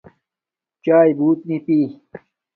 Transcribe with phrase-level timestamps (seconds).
[0.83, 1.77] چاݵے بوت نی پی